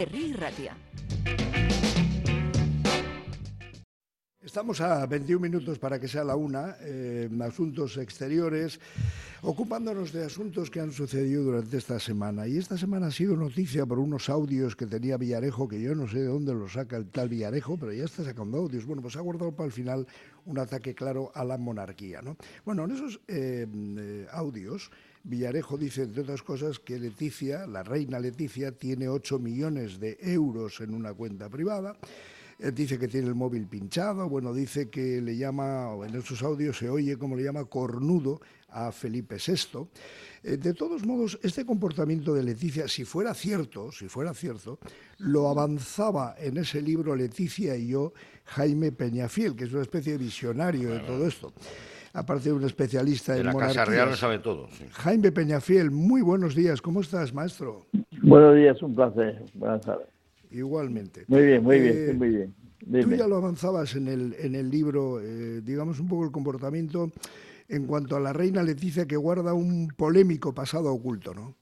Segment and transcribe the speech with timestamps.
[0.00, 0.74] Herri Ratia.
[4.40, 8.80] Estamos a 21 minutos para que sea la una, eh, asuntos exteriores,
[9.42, 12.48] ocupándonos de asuntos que han sucedido durante esta semana.
[12.48, 16.08] Y esta semana ha sido noticia por unos audios que tenía Villarejo, que yo no
[16.08, 18.86] sé de dónde los saca el tal Villarejo, pero ya está sacando audios.
[18.86, 20.06] Bueno, pues ha guardado para el final
[20.46, 22.22] un ataque claro a la monarquía.
[22.22, 22.38] ¿no?
[22.64, 24.90] Bueno, en esos eh, eh, audios,
[25.24, 30.80] Villarejo dice, entre otras cosas, que Leticia, la reina Leticia, tiene 8 millones de euros
[30.80, 31.96] en una cuenta privada
[32.72, 36.90] dice que tiene el móvil pinchado, bueno, dice que le llama, en esos audios se
[36.90, 39.88] oye como le llama cornudo a Felipe VI.
[40.42, 44.78] Eh, de todos modos, este comportamiento de Leticia, si fuera cierto, si fuera cierto,
[45.18, 48.12] lo avanzaba en ese libro Leticia y yo
[48.44, 51.52] Jaime Peñafiel, que es una especie de visionario de todo esto.
[52.12, 54.68] Aparte de un especialista en la Casa Real lo sabe todo.
[54.92, 56.82] Jaime Peñafiel, muy buenos días.
[56.82, 57.86] ¿Cómo estás, maestro?
[58.22, 59.42] Buenos días, un placer.
[59.54, 60.08] Buenas tardes.
[60.50, 61.24] Igualmente.
[61.28, 62.54] Muy bien, muy bien, eh, muy bien.
[63.02, 67.10] Tú ya lo avanzabas en el, en el libro, eh, digamos un poco el comportamiento
[67.68, 71.54] en cuanto a la reina Leticia que guarda un polémico pasado oculto, ¿no?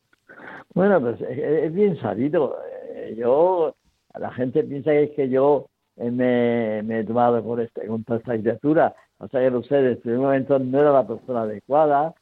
[0.73, 2.57] Bueno, pues es bien sabido.
[2.95, 3.75] Eh, yo,
[4.19, 8.39] la gente piensa que es que yo me, he tomado con, este, con toda esta
[8.39, 8.95] criatura.
[9.19, 12.15] O sea que sé, desde un momento no era la persona adecuada,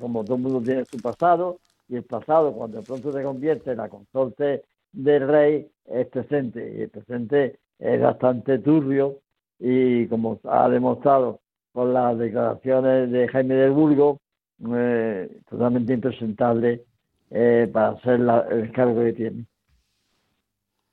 [0.00, 1.58] como todo el mundo tiene su pasado,
[1.88, 6.74] y el pasado, cuando de pronto se convierte en la consorte del rey, es presente.
[6.78, 9.18] Y el presente es bastante turbio
[9.58, 11.40] y como ha demostrado
[11.72, 14.18] con las declaraciones de Jaime del Burgo,
[14.74, 16.84] eh, totalmente impresentable
[17.30, 19.46] eh, para hacer el cargo que tiene.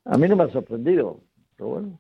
[0.06, 1.20] A mí no me ha sorprendido,
[1.56, 2.00] pero bueno.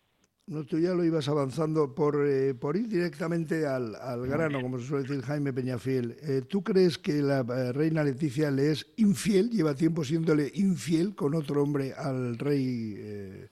[0.49, 3.93] No, tú ya lo ibas avanzando por, eh, por ir directamente al,
[4.27, 6.15] grano, como se suele decir Jaime Peñafiel.
[6.49, 11.61] ¿Tú crees que la reina Leticia le es infiel, lleva tiempo siéndole infiel con otro
[11.61, 13.47] hombre al rey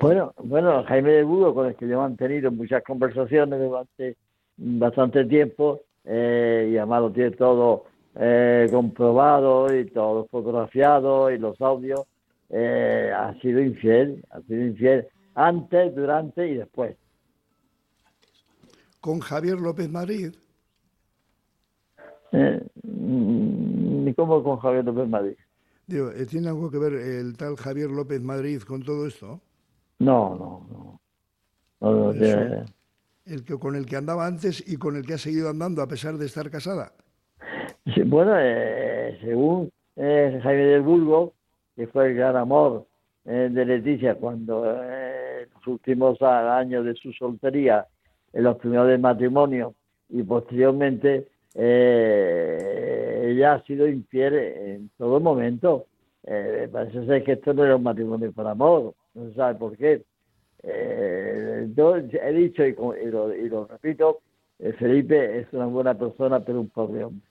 [0.00, 4.16] bueno, bueno, Jaime de Budo, con el que yo he mantenido muchas conversaciones durante
[4.56, 7.84] bastante tiempo, eh, y además lo tiene todo
[8.14, 12.00] eh, comprobado y todo fotografiado y los audios,
[12.48, 16.96] eh, ha sido infiel, ha sido infiel antes, durante y después.
[19.00, 20.32] ¿Con Javier López Madrid?
[22.32, 25.36] Eh, ¿Ni cómo con Javier López Madrid?
[25.88, 29.40] Eh, ¿tiene algo que ver el tal Javier López Madrid con todo esto?
[29.98, 31.00] No, no,
[31.80, 32.12] no.
[33.24, 35.88] el que, con el que andaba antes y con el que ha seguido andando a
[35.88, 36.92] pesar de estar casada.
[38.06, 41.34] bueno, eh, según eh, Javier del Burgo,
[41.76, 42.86] que fue el gran amor
[43.24, 44.64] de Leticia cuando
[45.42, 47.86] en los últimos años de su soltería,
[48.32, 49.74] en los primeros del matrimonio
[50.08, 55.86] y posteriormente ella ha sido infiel en todo momento.
[56.24, 59.76] Eh, parece ser que esto no era un matrimonio por amor, no se sabe por
[59.76, 60.02] qué.
[60.62, 62.74] Eh, yo he dicho y,
[63.10, 64.20] lo, repito,
[64.58, 67.26] eh, Felipe es una buena persona, pero un pobre hombre.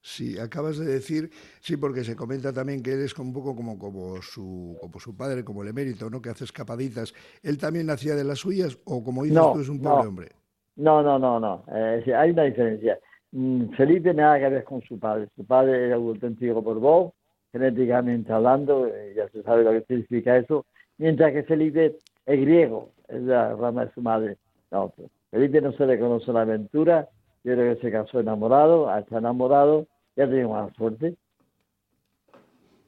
[0.00, 3.78] Sí, acabas de decir, sí, porque se comenta también que él es un poco como,
[3.78, 6.22] como, su, como su padre, como el emérito, ¿no?
[6.22, 7.12] Que hace escapaditas.
[7.42, 10.28] ¿Él también hacía de las suyas o, como dices tú, es un pobre hombre?
[10.76, 11.64] No, no, no, no.
[11.68, 12.98] hay una diferencia.
[13.32, 15.28] Mm, Felipe nada que ver con su padre.
[15.36, 17.12] Su padre era un auténtico Borbón,
[17.52, 20.66] genéticamente hablando, eh, ya se sabe lo que significa eso,
[20.96, 24.36] mientras que Felipe es griego, es la rama de su madre.
[24.70, 27.08] No, pues, Felipe no se le conoce la aventura,
[27.44, 31.14] yo creo que se casó enamorado, está enamorado, ya tiene más suerte.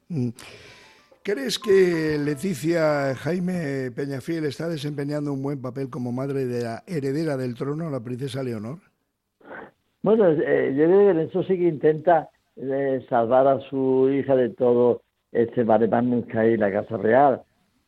[0.09, 0.31] Mm.
[1.23, 7.37] ¿Crees que Leticia Jaime Peñafiel está desempeñando un buen papel como madre de la heredera
[7.37, 8.79] del trono, la princesa Leonor?
[10.03, 14.49] Bueno, eh, yo creo que eso sí que intenta eh, salvar a su hija de
[14.49, 17.43] todo este maremán que hay en la Casa Real.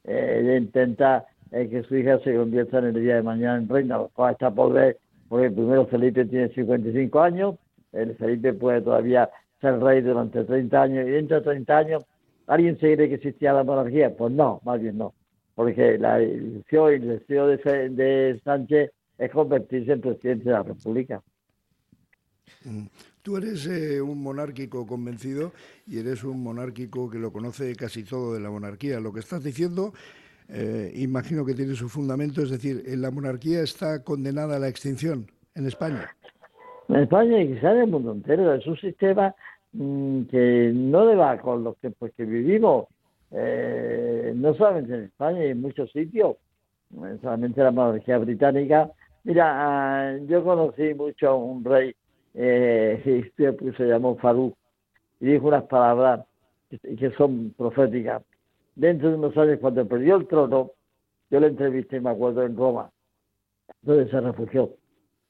[0.05, 3.99] Eh, ella intenta que su hija se convierta en el día de mañana en reina,
[3.99, 4.99] lo está por ver,
[5.33, 7.55] porque primero Felipe tiene 55 años,
[7.93, 9.31] el Felipe puede todavía
[9.63, 12.05] ser rey durante 30 años, y dentro de 30 años,
[12.47, 14.15] ¿alguien se cree que existía la monarquía?
[14.15, 15.15] Pues no, más bien no,
[15.55, 20.65] porque la ilusión y el deseo de, de Sánchez es convertirse en presidente de la
[20.65, 21.23] República.
[22.67, 22.89] Mm.
[23.23, 25.53] Tú eres eh, un monárquico convencido
[25.87, 29.01] y eres un monárquico que lo conoce casi todo de la monarquía.
[29.01, 29.95] Lo que estás diciendo,
[30.53, 35.27] eh, imagino que tiene su fundamento, es decir, ¿la monarquía está condenada a la extinción
[35.55, 36.11] en España?
[36.89, 38.53] En España y quizás en el mundo entero.
[38.53, 39.35] Es un sistema
[39.73, 42.87] mm, que no le va con los tiempos que vivimos.
[43.31, 46.37] Eh, no solamente en España, y en muchos sitios,
[47.23, 48.91] solamente la monarquía británica.
[49.25, 51.95] Mira, ah, yo conocí mucho a un rey
[52.35, 54.55] eh, pues, se llamó Farú
[55.21, 56.27] y dijo unas palabras
[56.69, 58.23] que son proféticas.
[58.75, 60.73] Dentro de unos años, cuando perdió el trono,
[61.31, 62.91] yo le entrevisté, me acuerdo, en Roma,
[63.83, 64.71] donde se refugió.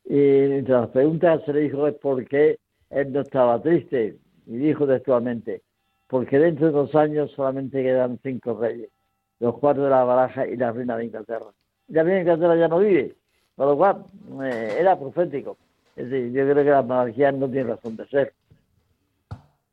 [0.04, 2.58] Y entre las preguntas se le dijo es por qué
[2.90, 4.16] él no estaba triste.
[4.46, 5.62] Y dijo textualmente,
[6.08, 8.90] porque dentro de dos años solamente quedan cinco reyes,
[9.38, 11.46] los cuatro de la baraja y la reina de Inglaterra.
[11.88, 13.14] Y la reina de Inglaterra ya no vive,
[13.54, 14.04] por lo cual
[14.44, 15.56] eh, era profético.
[15.94, 18.32] Es decir, yo creo que la monarquía no tiene razón de ser.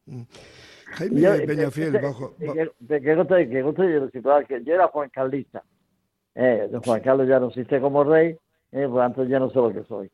[0.06, 0.22] Mm.
[1.00, 2.36] Jaime yo, Peñafiel, bajo...
[2.36, 3.48] Que, que,
[4.48, 5.64] que, yo era Juan Carlista.
[6.36, 8.36] Eh, Juan Carlos ya no existe como rey,
[8.74, 10.12] eh, por lo tanto ya no sé lo que soy.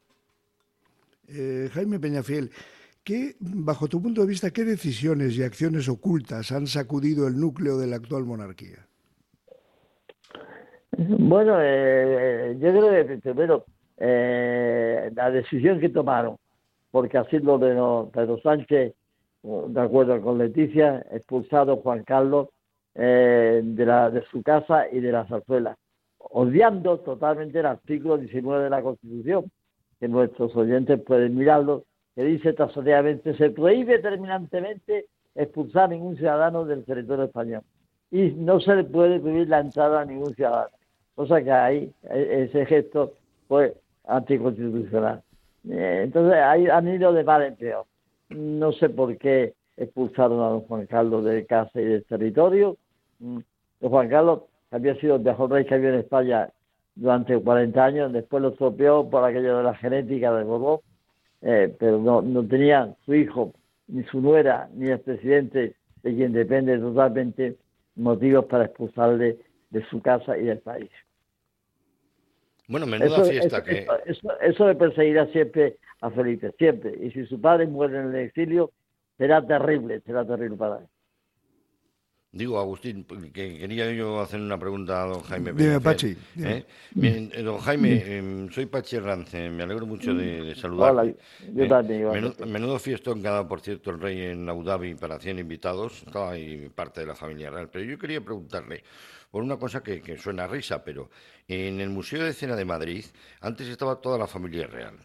[1.27, 2.51] Eh, Jaime Peñafiel,
[3.03, 7.79] ¿qué, bajo tu punto de vista, qué decisiones y acciones ocultas han sacudido el núcleo
[7.79, 8.85] de la actual monarquía?
[10.97, 13.65] Bueno, eh, yo creo que primero
[13.97, 16.37] la decisión que tomaron,
[16.91, 17.73] porque así lo de
[18.13, 18.93] Pedro Sánchez,
[19.67, 22.49] de acuerdo con Leticia, expulsado Juan Carlos
[22.93, 25.77] de, la, de su casa y de la zarzuela,
[26.17, 29.51] odiando totalmente el artículo 19 de la Constitución,
[29.99, 31.83] que nuestros oyentes pueden mirarlo,
[32.15, 37.61] que dice taxativamente se prohíbe terminantemente expulsar a ningún ciudadano del territorio español
[38.11, 40.69] y no se le puede prohibir la entrada a ningún ciudadano.
[41.15, 43.13] Cosa que ahí e, ese gesto
[43.47, 43.75] fue
[44.05, 45.21] anticonstitucional.
[45.69, 47.85] Eh, entonces ahí han ido de mal en peor.
[48.29, 52.77] No sé por qué expulsaron a don Juan Carlos de casa y del territorio.
[53.19, 53.39] Mm,
[53.79, 54.41] don Juan Carlos
[54.71, 56.49] había sido el mejor rey que había en España
[56.95, 60.79] durante 40 años, después lo estropeó por aquello de la genética de Borbón,
[61.41, 63.53] eh, pero no, no tenía su hijo,
[63.87, 67.57] ni su nuera, ni el presidente, de quien depende totalmente,
[67.95, 69.37] motivos para expulsarle
[69.69, 70.89] de su casa y del país.
[72.67, 73.87] Bueno, menuda fiesta que...
[74.05, 76.93] Eso, eso, le perseguirá siempre a Felipe, siempre.
[77.01, 78.71] Y si su padre muere en el exilio,
[79.17, 80.87] será terrible, será terrible para él.
[82.35, 85.53] Digo, Agustín, que quería yo hacer una pregunta a don Jaime.
[85.53, 86.17] Dime, Pachi.
[86.37, 86.65] ¿Eh?
[86.91, 91.63] Bien, eh, don Jaime, em, soy Pachi Herrance, me alegro mucho de, de Hola, yo
[91.63, 91.67] ¿Eh?
[91.69, 92.09] también.
[92.09, 95.39] Menudo, menudo fiestón que ha dado, por cierto, el rey en Abu Dhabi para 100
[95.39, 97.69] invitados, estaba ahí parte de la familia real.
[97.71, 98.83] Pero yo quería preguntarle
[99.31, 101.09] por una cosa que, que suena a risa, pero
[101.47, 103.05] en el Museo de Cena de Madrid
[103.39, 104.97] antes estaba toda la familia real.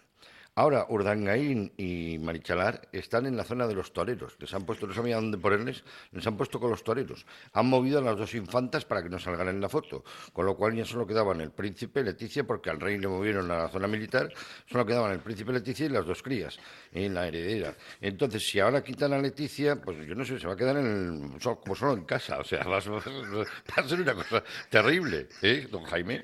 [0.56, 4.36] Ahora, Urdangaín y Marichalar están en la zona de los toreros.
[4.40, 7.24] Les han puesto, no sabía dónde ponerles, les han puesto con los toreros.
[7.52, 10.02] Han movido a las dos infantas para que no salgan en la foto.
[10.32, 13.58] Con lo cual ya solo quedaban el príncipe Leticia, porque al rey le movieron a
[13.58, 14.28] la zona militar,
[14.66, 16.58] solo quedaban el príncipe Leticia y las dos crías
[16.92, 17.74] en la heredera.
[18.00, 21.38] Entonces, si ahora quitan a Leticia, pues yo no sé, se va a quedar en
[21.40, 22.38] como solo en casa.
[22.38, 26.22] O sea, va, a ser una cosa terrible, ¿eh, don Jaime?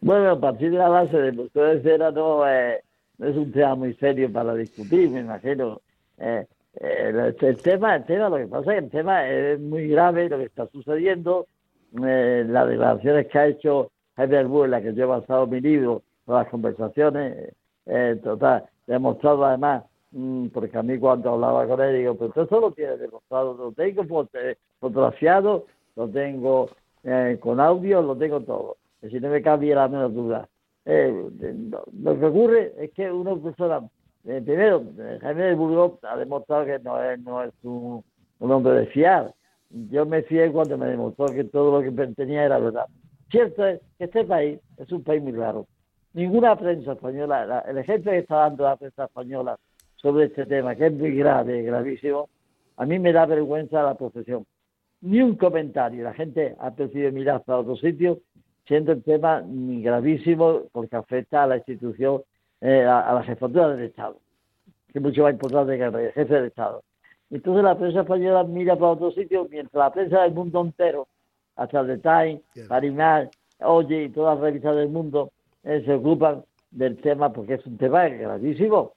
[0.00, 2.46] Bueno, a partir de la base de ustedes era no...
[2.48, 2.82] Eh
[3.18, 5.80] es un tema muy serio para discutir, me imagino.
[6.18, 6.46] Eh,
[6.80, 10.28] eh, el, tema, el tema, lo que pasa es que el tema es muy grave,
[10.28, 11.46] lo que está sucediendo,
[12.04, 16.02] eh, las declaraciones que ha hecho Javier en la que yo he basado mi libro,
[16.26, 17.54] las conversaciones,
[18.22, 22.70] total, demostrado además, mm, porque a mí cuando hablaba con él, digo, pero usted solo
[22.72, 24.04] tiene demostrado, lo tengo
[24.80, 25.66] fotografiado,
[25.96, 26.70] lo tengo
[27.40, 28.76] con audio, lo tengo todo.
[29.00, 30.48] Si no me cambia la menor duda.
[30.84, 31.30] Eh,
[32.02, 33.88] lo que ocurre es que una persona,
[34.24, 34.84] eh, primero,
[35.20, 38.04] Jaime de Burgos ha demostrado que no es, no es un,
[38.38, 39.32] hombre de fiar.
[39.70, 42.86] Yo me fié cuando me demostró que todo lo que tenía era verdad.
[43.30, 45.66] Cierto es que este país es un país muy raro.
[46.12, 49.58] Ninguna prensa española, el ejemplo que está dando la prensa española
[49.96, 52.28] sobre este tema, que es muy grave, gravísimo,
[52.76, 54.44] a mí me da vergüenza la profesión.
[55.00, 56.04] Ni un comentario.
[56.04, 58.20] La gente ha preferido mirar para otro sitio
[58.66, 62.22] siendo el tema gravísimo porque afecta a la institución,
[62.60, 64.18] eh, a, la jefatura del Estado,
[64.92, 66.82] que es mucho más importante que el jefe del Estado.
[67.30, 71.08] Entonces la prensa española mira para otro sitio, mientras la prensa del mundo entero,
[71.56, 73.30] hasta el The Times, Parimar,
[73.64, 75.30] Oye y todas las revistas del mundo,
[75.62, 78.92] eh, se ocupan del tema porque es un tema gravísimo.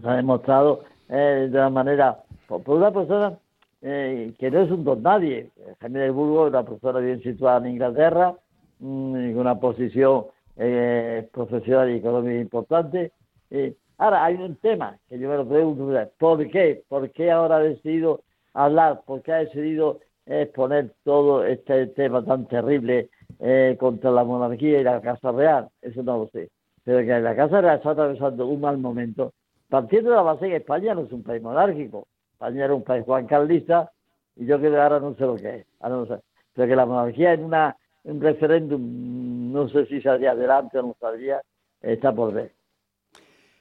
[0.00, 3.38] Se ha demostrado eh, de una manera, por, una persona
[3.82, 5.50] que no es un don nadie.
[5.80, 8.34] Jaime de Burgos es una persona bien situada en Inglaterra,
[8.80, 10.26] una posición
[10.56, 13.12] eh, profesional y económica importante.
[13.50, 16.84] Eh, ahora, hay un tema que yo me lo pregunto, ¿por qué?
[16.88, 19.02] ¿Por qué ahora ha decidido hablar?
[19.06, 24.84] ¿Por qué ha decidido exponer todo este tema tan terrible eh, contra la monarquía y
[24.84, 25.68] la Casa Real?
[25.82, 26.50] Eso no lo sé.
[26.84, 29.32] Pero que la Casa Real está atravesando un mal momento,
[29.68, 32.06] partiendo de la base que España no es un país monárquico.
[32.32, 33.90] España era un país juan carlista
[34.36, 35.66] y yo creo que ahora no sé lo que es.
[35.80, 36.22] Ahora no sé.
[36.52, 40.96] Pero que la monarquía en una un referéndum, no sé si saldría adelante o no
[41.00, 41.42] saldría,
[41.80, 42.52] está por ver.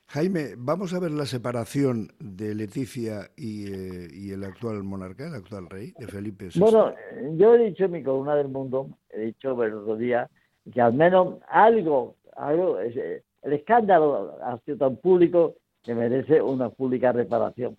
[0.07, 5.33] Jaime, vamos a ver la separación de Leticia y, eh, y, el actual monarca, el
[5.33, 6.59] actual rey, de Felipe VI.
[6.59, 6.93] Bueno,
[7.35, 10.29] yo he dicho en mi columna del mundo, he dicho el otro día,
[10.71, 17.11] que al menos algo, algo el escándalo ha sido tan público que merece una pública
[17.11, 17.77] reparación.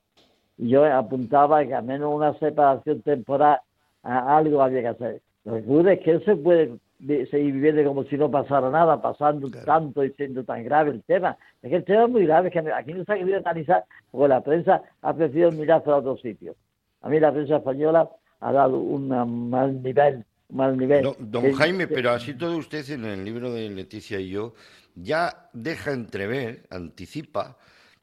[0.57, 3.61] Y yo apuntaba que al menos una separación temporal,
[4.03, 5.23] algo había que hacer.
[5.45, 9.01] Lo que ocurre es que él se puede seguir viviendo como si no pasara nada,
[9.01, 11.37] pasando tanto y siendo tan grave el tema.
[11.63, 13.85] Es que el tema es muy grave, es que aquí no se ha querido analizar
[14.11, 16.57] porque la prensa ha preferido mirar a otro sitio.
[17.03, 18.09] A mí la prensa española
[18.41, 19.09] ha dado un
[19.51, 20.25] mal nivel.
[20.51, 21.09] Mal nivel.
[21.19, 24.55] don Jaime, pero así todo usted en el libro de Leticia y yo
[24.95, 27.57] ya deja entrever, anticipa,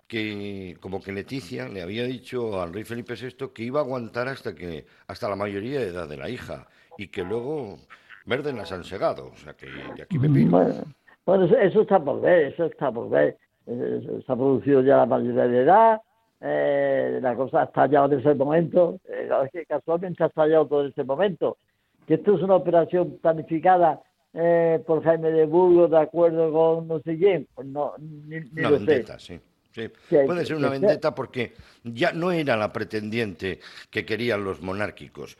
[0.07, 4.27] que como que Leticia le había dicho al rey Felipe VI que iba a aguantar
[4.27, 6.67] hasta que hasta la mayoría de edad de la hija
[6.97, 7.77] y que luego
[8.25, 10.85] Verde las han segado, o sea que de aquí me pido.
[11.25, 13.37] Bueno, eso, está por ver, eso está por ver.
[13.65, 16.01] Se ha producido ya la mayoría de edad,
[16.39, 19.29] eh, la cosa ha estallado en ese momento, eh,
[19.67, 21.57] casualmente ha estallado todo en ese momento.
[22.07, 24.01] Que esto es una operación planificada
[24.33, 28.61] eh, por Jaime de Burgos de acuerdo con no sé quién, pues no, ni, ni
[28.61, 29.05] lo sé.
[29.17, 29.39] Sí.
[29.71, 33.59] Sí, puede ser una vendetta porque ya no era la pretendiente
[33.89, 35.37] que querían los monárquicos.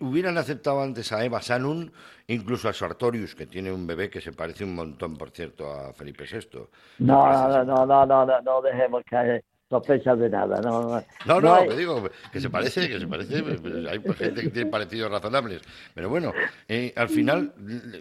[0.00, 1.92] Hubieran aceptado antes a Eva Sanun,
[2.26, 5.92] incluso a Sartorius, que tiene un bebé que se parece un montón, por cierto, a
[5.92, 6.66] Felipe VI.
[6.98, 10.60] No, no, no, no, no, no, no, dejemos que sospechas de nada.
[10.60, 13.36] No, no, no, no, no digo que se parece, que se parece.
[13.36, 15.62] Hay gente que tiene parecidos razonables.
[15.94, 16.32] Pero bueno,
[16.66, 17.52] eh, al final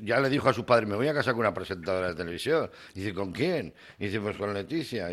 [0.04, 2.70] ya le dijo a su padre: Me voy a casar con una presentadora de televisión.
[2.94, 3.74] Dice: ¿Con quién?
[4.00, 5.08] Dice: Pues con Leticia.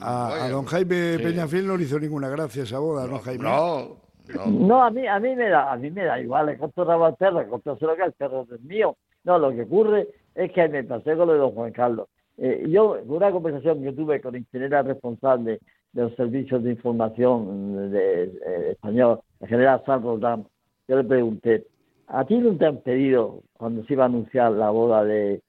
[0.00, 3.44] a, don Jaime Peñafiel no le hizo ninguna gracia esa boda, ¿no, Jaime?
[3.44, 4.06] No.
[4.48, 7.14] No, a mí, a mí me da, a mí me da igual, corto rabo al
[7.14, 7.70] perro, que
[8.04, 8.96] el perro es mío.
[9.22, 12.08] No, lo que ocurre es que me pasé con lo de don Juan Carlos.
[12.38, 15.60] Eh, yo, una conversación que tuve con el ingeniero responsable
[15.96, 20.46] de los servicios de información de, eh, español, el general San Roldán,
[20.86, 21.66] yo le pregunté,
[22.08, 25.40] ¿a ti no te han pedido, cuando se iba a anunciar la boda de,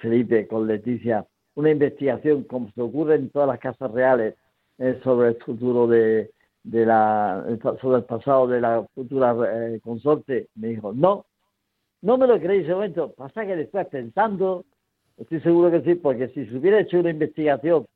[0.00, 4.36] Felipe con Leticia, una investigación como se ocurre en todas las casas reales
[4.78, 6.30] eh, sobre el futuro de,
[6.62, 7.44] la,
[7.80, 10.46] sobre el pasado de la futura eh, consorte?
[10.54, 11.26] Me dijo, no,
[12.02, 13.12] no me lo creí en ese momento.
[13.16, 14.64] Pasa que después pensando,
[15.16, 17.86] estoy seguro que sí, porque si se hubiera hecho una investigación,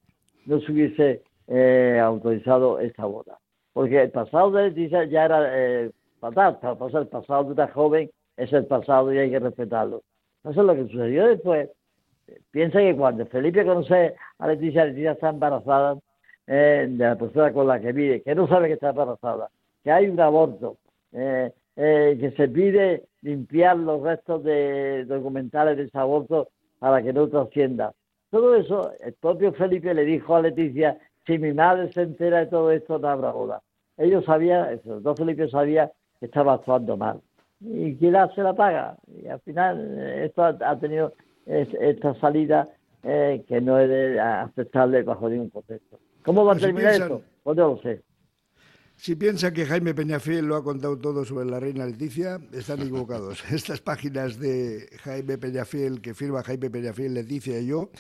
[0.47, 3.39] no se hubiese eh, autorizado esta boda.
[3.75, 8.53] Porque el pasado de Leticia ya era eh, fatal, el pasado de una joven es
[8.53, 10.03] el pasado y hay que respetarlo.
[10.45, 11.69] Eso es lo que sucedió después.
[12.51, 15.99] Piensa que cuando Felipe conoce a Leticia, Leticia está embarazada
[16.47, 19.51] eh, de la persona con la que vive, que no sabe que está embarazada,
[19.85, 20.79] que hay un aborto,
[21.13, 27.13] eh, eh, que se pide limpiar los restos de documentales de ese aborto para que
[27.13, 27.93] no trascienda.
[28.31, 32.47] Todo eso, el propio Felipe le dijo a Leticia si mi madre se entera de
[32.47, 33.63] todo esto, no habrá boda.
[33.97, 37.21] Ellos sabían, los dos Felipe sabía que estaba actuando mal.
[37.61, 38.97] Y quién hace la paga.
[39.07, 41.15] Y al final eh, esto ha, tenido
[41.47, 42.69] esta salida
[43.03, 45.99] eh, que no es aceptable bajo ningún contexto.
[46.25, 47.23] ¿Cómo va a terminar esto?
[47.43, 48.03] Pues no lo sé.
[48.97, 53.43] Si piensan que Jaime Peñafiel lo ha contado todo sobre la reina Leticia, están equivocados.
[53.53, 57.91] Estas páginas de Jaime Peñafiel, que firma Jaime Peñafiel, Leticia y yo,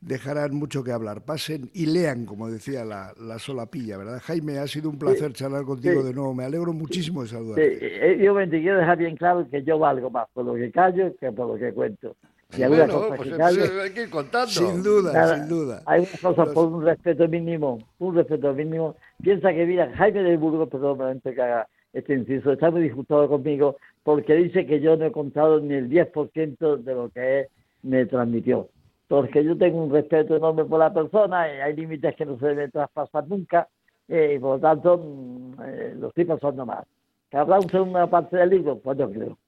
[0.00, 1.24] dejarán mucho que hablar.
[1.24, 4.20] Pasen y lean, como decía la, la solapilla, ¿verdad?
[4.24, 6.34] Jaime, ha sido un placer charlar contigo de nuevo.
[6.34, 7.78] Me alegro muchísimo de saludarte.
[7.78, 10.70] Sí, eh, yo me quiero dejar bien claro que yo valgo más por lo que
[10.70, 12.16] callo que por lo que cuento.
[12.56, 14.48] Y bueno, pues que hay que ir contando.
[14.48, 15.82] Sin duda, sin duda.
[15.84, 18.96] Hay una cosa por un respeto mínimo, un respeto mínimo.
[19.20, 23.76] Piensa que, mira, Jaime de Burgos, perdón, que haga este inciso, está muy disgustado conmigo
[24.04, 27.46] porque dice que yo no he contado ni el 10% de lo que él
[27.82, 28.68] me transmitió
[29.08, 32.46] porque yo tengo un respeto enorme por la persona y hay límites que no se
[32.46, 33.68] deben traspasar nunca
[34.08, 36.84] eh, y por lo tanto mm, eh, lo estoy pasando mal.
[37.30, 38.78] ¿Que habrá una segunda parte del libro?
[38.78, 39.38] Pues yo creo.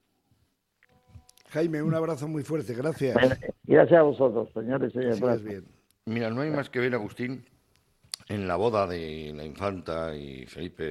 [1.51, 3.17] Jaime, un abrazo muy fuerte, gracias.
[3.65, 5.43] gracias a vosotros, señores y señores.
[5.43, 5.65] bien.
[6.05, 7.45] Mira, no hay más que ver, Agustín,
[8.29, 10.85] en la boda de la infanta y Felipe